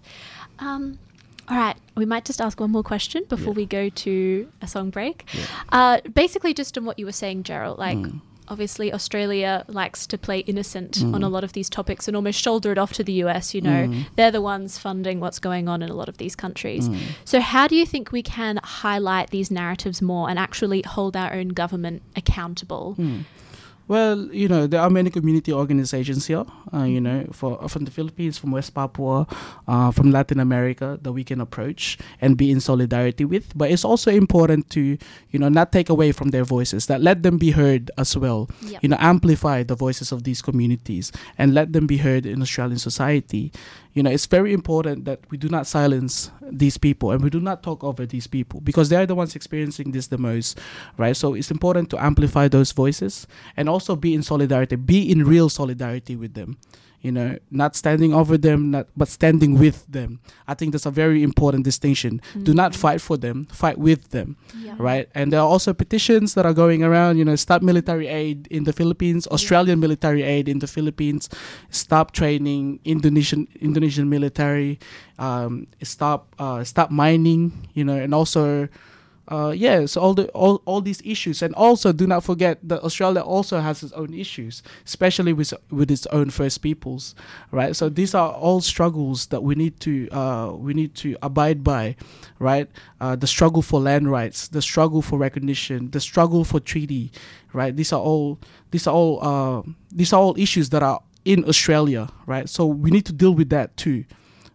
[0.60, 1.00] Um,
[1.50, 3.58] all right, we might just ask one more question before Yeah.
[3.62, 5.26] we go to a song break.
[5.34, 5.44] Yeah.
[5.70, 8.22] Uh, basically, just on what you were saying, Gerald, like Mm.
[8.50, 11.26] Obviously Australia likes to play innocent on Mm.
[11.26, 13.88] a lot of these topics and almost shoulder it off to the US, you know.
[13.88, 14.06] Mm.
[14.16, 16.90] They're the ones funding what's going on in a lot of these countries.
[16.90, 16.98] Mm.
[17.26, 21.34] So, how do you think we can highlight these narratives more and actually hold our
[21.34, 22.96] own government accountable?
[23.89, 27.91] Well, you know, there are many community organizations here, uh, you know, for from the
[27.91, 29.25] Philippines, from West Papua,
[29.67, 33.58] uh, from Latin America that we can approach and be in solidarity with.
[33.58, 34.95] But it's also important to,
[35.32, 38.47] you know, not take away from their voices, that let them be heard as well.
[38.62, 38.84] Yep.
[38.84, 42.78] You know, amplify the voices of these communities and let them be heard in Australian
[42.78, 43.52] society.
[43.93, 47.39] You know, it's very important that we do not silence these people and we do
[47.39, 50.60] not talk over these people because they are the ones experiencing this the most,
[50.97, 51.17] right?
[51.17, 53.25] So it's important to amplify those voices
[53.58, 56.58] and also be in solidarity, be in real solidarity with them.
[57.02, 60.20] You know, not standing over them, not but standing with them.
[60.52, 62.20] I think that's a very important distinction.
[62.44, 62.76] Do not Mhm.
[62.76, 64.76] fight for them, fight with them Yeah.
[64.78, 65.08] right?
[65.15, 67.15] And there are also petitions that are going around.
[67.18, 71.30] You know, stop military aid in the Philippines, Australian military aid in the Philippines,
[71.72, 74.78] stop training Indonesian Indonesian military,
[75.20, 77.54] um, stop uh, stop mining.
[77.74, 78.68] You know, and also.
[79.30, 82.82] Uh, yeah, so all the all, all these issues, and also do not forget that
[82.82, 87.13] Australia also has its own issues, especially with with its own First Peoples,
[87.52, 87.76] right?
[87.76, 91.96] So these are all struggles that we need to uh, we need to abide by,
[92.39, 92.68] right?
[93.02, 97.12] uh, the struggle for land rights, the struggle for recognition, the struggle for treaty,
[97.54, 97.76] right?
[97.76, 98.39] These are all
[98.72, 99.62] these are all uh,
[99.92, 102.50] these are all issues that are in Australia, right?
[102.50, 104.06] So we need to deal with that too,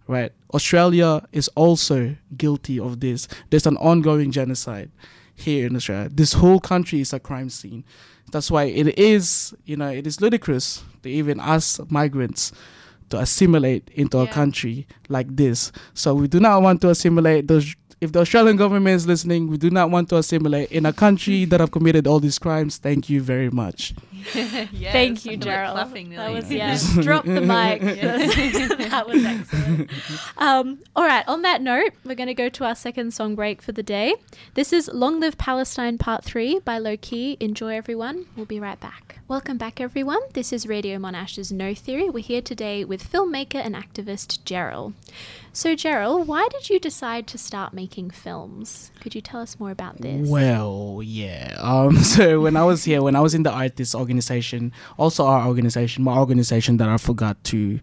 [0.07, 0.33] right?
[0.53, 3.29] Australia is also guilty of this.
[3.51, 4.91] There's an ongoing genocide
[5.35, 6.09] here in Australia.
[6.13, 7.85] This whole country is a crime scene.
[8.31, 12.53] That's why it is, you know, it is ludicrous to even ask migrants
[13.11, 15.71] to assimilate into a country like this.
[15.93, 17.75] So we do not want to assimilate those.
[18.05, 21.47] If the Australian government is listening, we do not want to assimilate in a country
[21.47, 22.77] that have committed all these crimes.
[22.77, 23.95] Thank you very much.
[24.35, 25.75] yes, Thank you, I feel like Gerald.
[25.75, 26.79] clapping That was yeah.
[27.01, 27.81] Drop the mic.
[27.81, 29.91] that was excellent.
[30.37, 31.27] Um, all right.
[31.27, 34.15] On that note, we're going to go to our second song break for the day.
[34.53, 37.39] This is "Long Live Palestine" Part Three by Lowkey.
[37.41, 38.27] Enjoy, everyone.
[38.37, 39.21] We'll be right back.
[39.29, 40.21] Welcome back, everyone.
[40.35, 42.11] This is Radio Monash's No Theory.
[42.11, 44.93] We're here today with filmmaker and activist Gerald.
[45.57, 48.91] So, Gerald, why did you decide to start making films?
[49.01, 50.29] Could you tell us more about this?
[50.29, 51.55] Well, yeah.
[51.61, 55.47] Um, so when I was here, when I was in the artist organization, also our
[55.47, 57.79] organization, my organization that I forgot to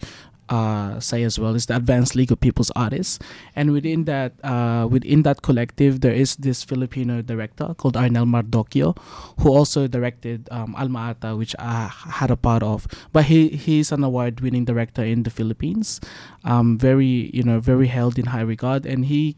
[0.49, 3.19] uh, say as well is the Advanced League of People's Artists,
[3.55, 8.97] and within that, uh, within that collective, there is this Filipino director called Arnel Mardoquio,
[9.39, 12.87] who also directed um, Alma Ata, which I had a part of.
[13.13, 16.01] But he he's an award-winning director in the Philippines,
[16.43, 19.35] um, very you know very held in high regard, and he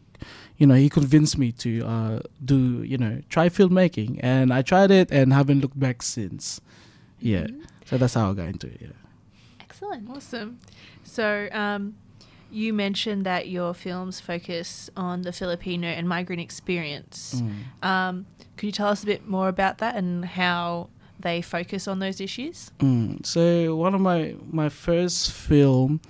[0.56, 4.92] you know, he convinced me to uh, do, you know, try filmmaking, and I tried
[4.92, 6.60] it and haven't looked back since.
[7.18, 7.62] Yeah, Mhm.
[7.84, 8.78] so that's how I got into it.
[8.80, 9.03] Yeah.
[9.84, 10.10] Excellent.
[10.10, 10.58] Awesome.
[11.02, 11.94] So, um,
[12.50, 17.42] you mentioned that your films focus on the Filipino and migrant experience.
[17.42, 17.84] Mm.
[17.86, 21.98] Um, could you tell us a bit more about that and how they focus on
[21.98, 22.70] those issues?
[22.78, 23.26] Mm.
[23.26, 26.00] So one of my my first film,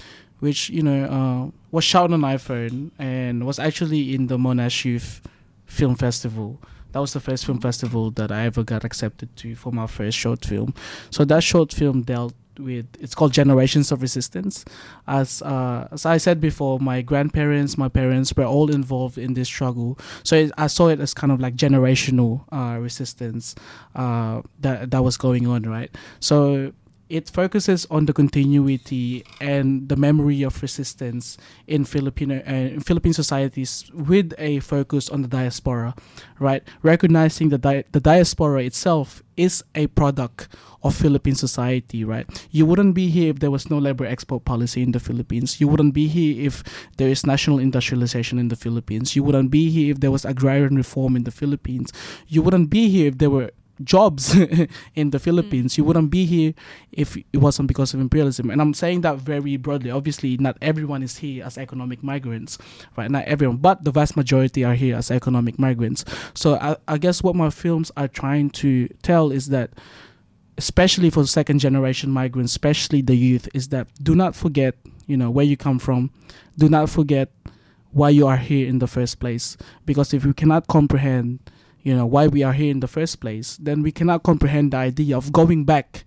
[0.40, 4.84] which you know uh, was shot on an iPhone and was actually in the Monash
[4.84, 5.22] Youth
[5.64, 6.60] Film Festival.
[6.92, 10.16] That was the first film festival that I ever got accepted to for my first
[10.16, 10.74] short film.
[11.10, 14.64] So that short film dealt with it's called generations of resistance.
[15.06, 19.48] As uh, as i said before my grandparents my parents were all involved in this
[19.48, 19.98] struggle.
[20.22, 23.54] So it, i saw it as kind of like generational uh, resistance
[23.94, 25.90] uh, that that was going on right?
[26.20, 26.72] So
[27.08, 31.36] it focuses on the continuity and the memory of resistance
[31.66, 35.94] in Filipino uh, in Philippine societies with a focus on the diaspora,
[36.38, 36.62] right?
[36.82, 40.48] Recognizing the di- the diaspora itself is a product
[40.82, 42.26] of Philippine society, right?
[42.50, 45.60] You wouldn't be here if there was no labor export policy in the Philippines.
[45.60, 46.62] You wouldn't be here if
[46.96, 49.16] there is national industrialization in the Philippines.
[49.16, 51.92] You wouldn't be here if there was agrarian reform in the Philippines.
[52.28, 53.50] You wouldn't be here if there were
[53.82, 54.34] jobs
[54.94, 55.24] in the hmm.
[55.24, 55.76] Philippines.
[55.76, 56.54] You wouldn't be here
[56.92, 58.50] if it wasn't because of imperialism.
[58.50, 59.90] And I'm saying that very broadly.
[59.90, 62.58] Obviously, not everyone is here as economic migrants,
[62.96, 63.10] right?
[63.10, 66.04] Not everyone, but the vast majority are here as economic migrants.
[66.34, 69.70] So I, I guess what my films are trying to tell is that
[70.56, 74.74] especially for second generation migrants, especially the youth, is that do not forget,
[75.06, 76.10] you know, where you come from.
[76.56, 77.30] Do not forget
[77.92, 79.56] why you are here in the first place.
[79.84, 81.38] Because if you cannot comprehend
[81.85, 84.79] you know why we are here in the first place, then we cannot comprehend the
[84.79, 86.05] idea of going back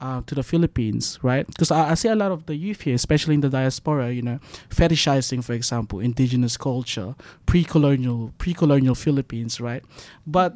[0.00, 1.46] uh, to the Philippines, right?
[1.46, 4.20] Because I, I, see a lot of the youth here, especially in the diaspora, you
[4.20, 7.14] know, fetishizing, for example, indigenous culture,
[7.46, 9.82] pre-colonial, pre-colonial Philippines, right?
[10.26, 10.54] But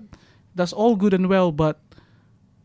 [0.54, 1.80] that's all good and well, but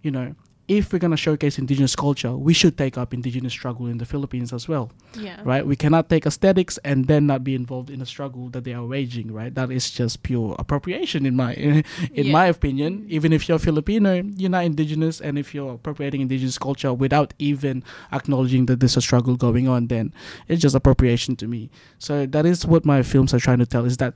[0.01, 0.35] you know,
[0.67, 4.05] if we're going to showcase indigenous culture, we should take up indigenous struggle in the
[4.05, 4.91] Philippines as well.
[5.17, 5.39] Yeah.
[5.43, 5.65] Right?
[5.65, 8.85] We cannot take aesthetics and then not be involved in a struggle that they are
[8.85, 9.53] waging, right?
[9.53, 12.31] That is just pure appropriation in my in yeah.
[12.31, 13.05] my opinion.
[13.09, 17.83] Even if you're Filipino, you're not indigenous and if you're appropriating indigenous culture without even
[18.11, 20.13] acknowledging that there's a struggle going on, then
[20.47, 21.69] it's just appropriation to me.
[21.99, 24.15] So that is what my films are trying to tell is that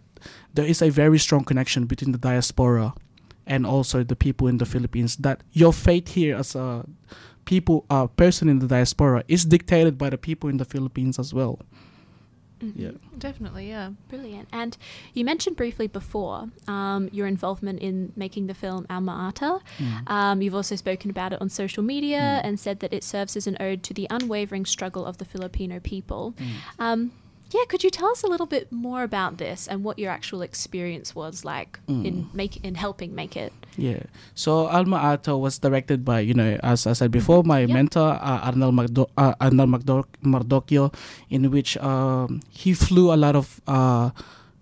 [0.54, 2.94] there is a very strong connection between the diaspora
[3.50, 6.86] and also the people in the Philippines that your fate here as a
[7.46, 11.34] people a person in the diaspora is dictated by the people in the Philippines as
[11.34, 11.60] well.
[12.60, 12.82] Mm-hmm.
[12.82, 13.70] Yeah, definitely.
[13.70, 14.50] Yeah, brilliant.
[14.52, 14.78] And
[15.14, 19.60] you mentioned briefly before um, your involvement in making the film Alma Ata.
[19.78, 20.10] Mm.
[20.10, 22.42] Um, you've also spoken about it on social media mm.
[22.44, 25.80] and said that it serves as an ode to the unwavering struggle of the Filipino
[25.80, 26.36] people.
[26.38, 26.54] Mm.
[26.80, 27.12] Um,
[27.52, 30.42] yeah, could you tell us a little bit more about this and what your actual
[30.42, 32.06] experience was like mm.
[32.06, 33.52] in make in helping make it?
[33.76, 34.04] Yeah.
[34.36, 37.70] So Alma Ata was directed by you know as I said before my yep.
[37.70, 39.66] mentor uh, Arnel Magdo- uh, Arnel
[40.24, 40.94] Mardoquio,
[41.30, 44.12] in which um, he flew a lot of uh,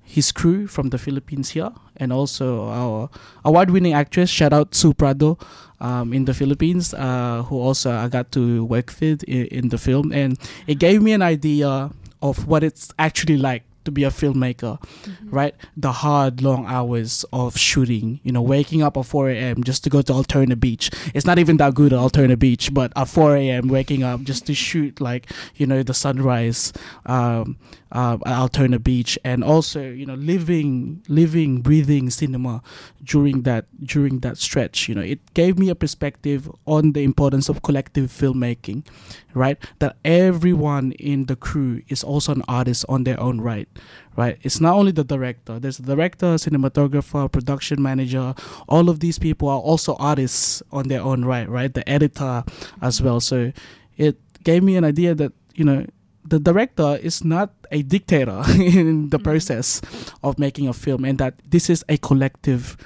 [0.04, 3.10] his crew from the Philippines here, and also our
[3.44, 4.30] award-winning actress.
[4.30, 5.38] Shout out Sue Prado.
[5.80, 9.78] Um, in the Philippines, uh, who also I got to work with in, in the
[9.78, 10.34] film, and
[10.66, 11.92] it gave me an idea
[12.22, 15.30] of what it's actually like to be a filmmaker, mm-hmm.
[15.30, 15.56] right?
[15.78, 19.64] The hard, long hours of shooting, you know, waking up at 4 a.m.
[19.64, 20.92] just to go to Altona Beach.
[21.14, 23.70] It's not even that good at Altona Beach, but at 4 a.m.
[23.70, 26.74] waking up just to shoot, like, you know, the sunrise
[27.06, 27.58] um,
[27.94, 32.62] uh, at Altona Beach, and also, you know, living, living, breathing cinema
[33.04, 34.90] during that during that stretch.
[34.90, 38.86] You know, it gave me a perspective on the importance of collective filmmaking,
[39.34, 39.58] right?
[39.80, 43.70] That everyone in the crew is also an artist on their own right,
[44.16, 44.38] right?
[44.42, 45.60] It's not only the director.
[45.60, 48.34] There's the director, cinematographer, production manager.
[48.68, 51.74] All of these people are also artists on their own right, right?
[51.74, 52.44] The editor
[52.82, 53.20] as well.
[53.20, 53.52] So
[53.98, 55.86] it gave me an idea that you know
[56.26, 59.24] the director is not a dictator in the mm-hmm.
[59.24, 59.82] process
[60.24, 62.78] of making a film, and that this is a collective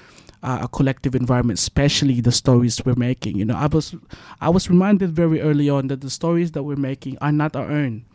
[0.43, 3.37] uh, a collective environment, especially the stories we're making.
[3.37, 3.95] You know, I was
[4.39, 7.69] I was reminded very early on that the stories that we're making are not our
[7.69, 8.05] own,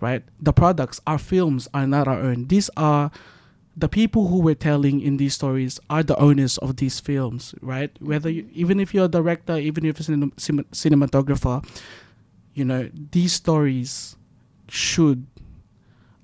[0.00, 0.22] right?
[0.40, 2.46] The products, our films, are not our own.
[2.46, 3.10] These are
[3.76, 7.90] the people who we're telling in these stories are the owners of these films, right?
[8.00, 11.64] Whether you, even if you're a director, even if you're a cinematographer,
[12.54, 14.16] you know, these stories
[14.68, 15.26] should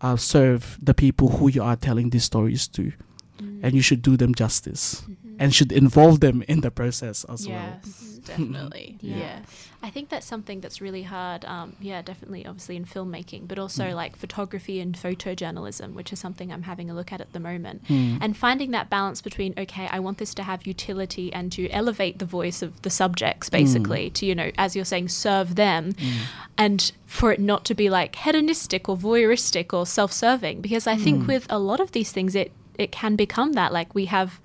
[0.00, 2.92] uh, serve the people who you are telling these stories to,
[3.40, 3.60] mm.
[3.62, 5.02] and you should do them justice.
[5.02, 7.80] Mm-hmm and should involve them in the process as yes, well.
[7.84, 8.98] Yes, definitely.
[9.00, 9.16] yeah.
[9.16, 9.68] Yes.
[9.82, 11.44] I think that's something that's really hard.
[11.44, 13.94] Um, yeah, definitely, obviously in filmmaking, but also mm.
[13.94, 17.84] like photography and photojournalism, which is something I'm having a look at at the moment.
[17.88, 18.18] Mm.
[18.22, 22.18] And finding that balance between, okay, I want this to have utility and to elevate
[22.18, 24.14] the voice of the subjects, basically, mm.
[24.14, 26.12] to, you know, as you're saying, serve them, mm.
[26.56, 30.62] and for it not to be like hedonistic or voyeuristic or self serving.
[30.62, 31.26] Because I think mm.
[31.26, 33.72] with a lot of these things, it it can become that.
[33.72, 34.40] Like we have,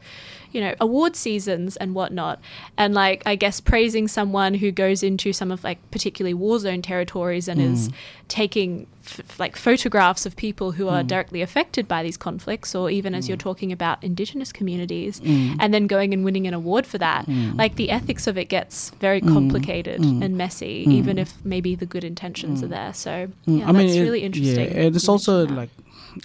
[0.51, 2.39] you know, award seasons and whatnot,
[2.77, 6.81] and like I guess praising someone who goes into some of like particularly war zone
[6.81, 7.93] territories and is mm.
[8.27, 11.07] taking f- like photographs of people who are mm.
[11.07, 13.41] directly affected by these conflicts, or even as you're mm.
[13.41, 17.27] talking about indigenous communities, and then going and winning an award for that.
[17.55, 22.03] Like the ethics of it gets very complicated and messy, even if maybe the good
[22.03, 22.93] intentions are there.
[22.93, 24.71] So Mm, yeah, that's it- really interesting.
[24.71, 25.69] Yeah, and it's also like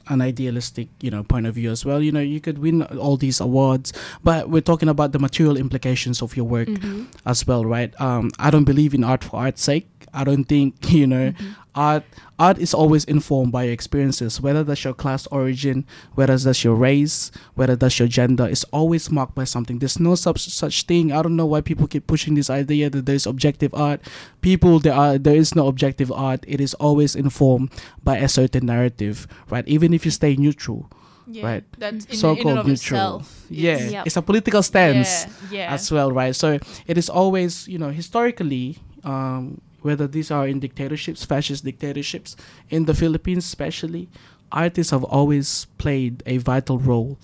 [0.09, 2.03] an idealistic, you know, point of view as well.
[2.03, 6.23] You know, you could win all these awards, but we're talking about the material implications
[6.23, 7.07] of your work Mhm.
[7.27, 7.93] as well, right?
[8.01, 9.87] Um, I don't believe in art for art's sake.
[10.15, 11.53] I don't think you know Mm-hmm.
[11.75, 12.05] art.
[12.39, 16.75] Art is always informed by your experiences, whether that's your class origin, whether that's your
[16.75, 18.47] race, whether that's your gender.
[18.47, 19.79] It's always marked by something.
[19.79, 21.13] There's no such such thing.
[21.13, 24.01] I don't know why people keep pushing this idea that there's objective art.
[24.41, 26.43] People, there are there is no objective art.
[26.47, 27.71] It is always informed
[28.03, 29.67] by a certain narrative, right?
[29.69, 30.91] Even if you stay neutral,
[31.31, 31.65] Yeah, Right.
[31.79, 32.75] That's in, in so-called neutral.
[33.25, 33.47] itself.
[33.49, 34.07] Yeah, Yep.
[34.07, 35.75] it's a political stance Yeah, yeah.
[35.75, 36.37] as well, right?
[36.37, 38.77] So it is always, you know, historically,
[39.09, 42.37] um, whether these are in dictatorships, fascist dictatorships,
[42.71, 44.09] in the Philippines especially,
[44.51, 47.19] artists have always played a vital role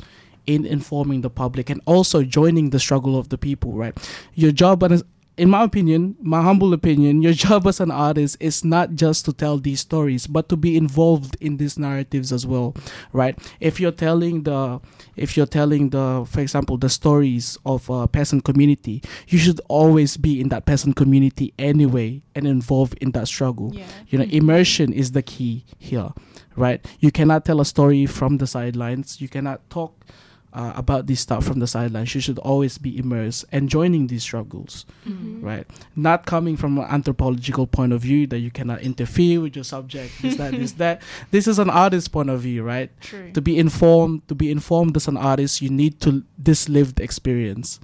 [0.46, 3.96] in informing the public and also joining the struggle of the people, right?
[4.34, 5.04] Your job as
[5.36, 9.32] in my opinion, my humble opinion, your job as an artist is not just to
[9.32, 12.74] tell these stories, but to be involved in these narratives as well,
[13.14, 13.38] right?
[13.58, 14.80] If you're telling the,
[15.20, 20.16] if you're telling the, for example, the stories of a peasant community, you should always
[20.16, 23.72] be in that peasant community anyway and involved in that struggle.
[23.74, 23.86] yeah.
[24.08, 24.30] You know, hmm.
[24.30, 26.10] immersion is the key here,
[26.56, 26.84] right?
[27.00, 29.20] You cannot tell a story from the sidelines.
[29.20, 30.06] You cannot talk
[30.52, 32.14] uh, about this stuff from the sidelines.
[32.14, 35.42] You should always be immersed and joining these struggles, Mhm.
[35.42, 35.66] right?
[35.94, 40.10] Not coming from an anthropological point of view that you cannot interfere with your subject,
[40.22, 41.02] this, that, this, that.
[41.30, 42.90] This is an artist's point of view, right?
[43.00, 43.30] True.
[43.32, 47.78] To be informed, to be informed as an artist, you need to this lived experience,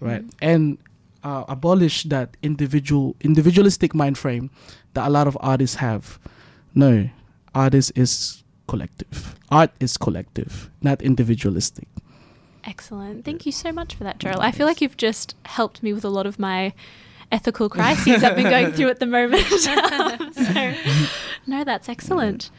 [0.00, 0.24] right?
[0.42, 0.76] And
[1.24, 4.50] uh, abolish that individual individualistic mind frame
[4.94, 6.18] that a lot of artists have.
[6.74, 7.08] No,
[7.54, 9.34] artist is collective.
[9.50, 11.88] Art is collective, not individualistic.
[12.64, 13.24] Excellent.
[13.24, 14.42] Thank you so much for that, Gerald.
[14.42, 16.72] I feel like you've just helped me with a lot of my
[17.32, 19.44] ethical crises I've been going through at the moment.
[20.34, 20.74] So,
[21.46, 22.50] no, that's excellent.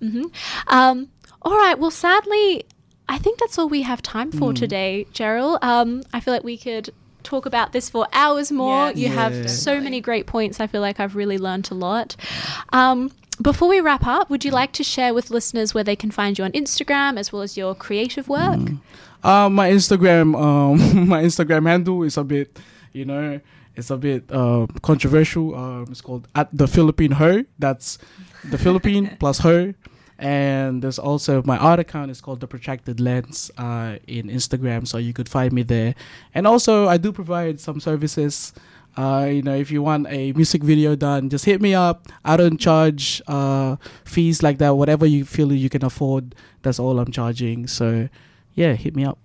[0.00, 0.24] hmm
[0.66, 1.08] Um,
[1.42, 1.78] all right.
[1.78, 2.64] Well, sadly,
[3.08, 4.56] I think that's all we have time for Mm.
[4.56, 5.58] today, Gerald.
[5.62, 6.90] Um, I feel like we could
[7.22, 8.88] talk about this for hours more.
[8.88, 10.60] Yes, you have so many great points.
[10.60, 12.16] I feel like I've really learned a lot.
[12.72, 16.10] Um, before we wrap up, would you like to share with listeners where they can
[16.10, 18.60] find you on Instagram as well as your creative work?
[19.22, 22.58] Uh, my Instagram, um, my Instagram handle is a bit,
[22.92, 23.40] you know,
[23.74, 25.54] it's a bit uh, controversial.
[25.54, 27.44] Um, it's called at the Philippine Her.
[27.58, 27.98] That's
[28.44, 29.74] the Philippine plus her.
[30.18, 34.98] And there's also my art account is called the Protracted Lens uh, in Instagram, so
[34.98, 35.96] you could find me there.
[36.34, 38.52] And also, I do provide some services.
[38.96, 42.08] Uh, you know, if you want a music video done, just hit me up.
[42.24, 44.76] I don't charge uh, fees like that.
[44.76, 47.66] Whatever you feel you can afford, that's all I'm charging.
[47.66, 48.08] So,
[48.54, 49.18] yeah, hit me up.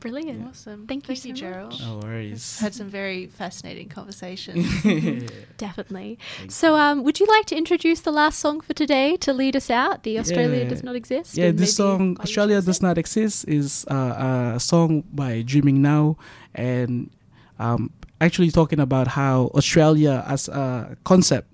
[0.00, 0.46] Brilliant.
[0.48, 0.86] Awesome.
[0.86, 1.72] Thank you so Gerald.
[1.72, 1.80] much.
[1.80, 2.60] No worries.
[2.60, 4.64] Had some very fascinating conversations.
[5.56, 6.18] Definitely.
[6.38, 9.56] Thank So, um, would you like to introduce the last song for today to lead
[9.56, 10.04] us out?
[10.04, 10.68] The Australia Yeah.
[10.68, 11.36] Does Not Exist?
[11.36, 12.82] Yeah, this song Australia Does it?
[12.82, 16.16] Not Exist is uh, a song by Dreaming Now
[16.54, 17.10] and
[17.58, 17.90] um,
[18.20, 21.48] actually talking about how Australia as a concept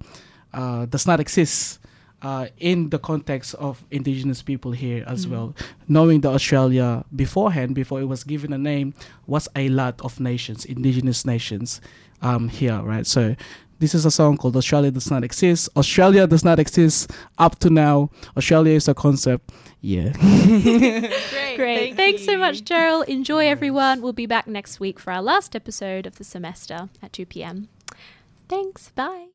[0.52, 1.78] uh, does not exist
[2.22, 5.30] uh, in the context of indigenous people here as Mhm.
[5.30, 5.54] well.
[5.88, 8.94] Knowing that Australia beforehand, before it was given a name,
[9.26, 11.80] was a lot of nations, indigenous nations
[12.22, 13.06] um, here, right?
[13.06, 13.36] So
[13.78, 15.68] this is a song called Australia Does Not Exist.
[15.76, 18.10] Australia does not exist up to now.
[18.36, 19.50] Australia is a concept.
[19.80, 20.12] Yeah.
[20.18, 21.56] Great.
[21.56, 21.96] Great.
[21.96, 23.08] Thanks so much, Gerald.
[23.08, 24.00] Enjoy, everyone.
[24.00, 27.68] We'll be back next week for our last episode of the semester at 2 p.m.
[28.48, 28.90] Thanks.
[28.90, 29.28] Bye.